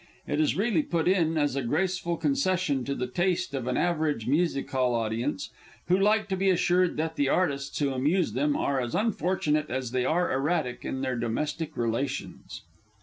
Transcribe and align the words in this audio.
It 0.25 0.39
is 0.41 0.57
really 0.57 0.81
put 0.81 1.07
in 1.07 1.37
as 1.37 1.55
a 1.55 1.61
graceful 1.61 2.17
concession 2.17 2.83
to 2.85 2.95
the 2.95 3.05
taste 3.05 3.53
of 3.53 3.67
an 3.67 3.77
average 3.77 4.25
Music 4.25 4.67
hall 4.71 4.95
audience, 4.95 5.51
who 5.89 5.95
like 5.99 6.27
to 6.29 6.35
be 6.35 6.49
assured 6.49 6.97
that 6.97 7.17
the 7.17 7.29
Artists 7.29 7.77
who 7.77 7.91
amuse 7.93 8.33
them 8.33 8.55
are 8.57 8.81
as 8.81 8.95
unfortunate 8.95 9.69
as 9.69 9.91
they 9.91 10.03
are 10.03 10.31
erratic 10.33 10.83
in 10.83 11.01
their 11.01 11.15
domestic 11.17 11.77
relations. 11.77 12.63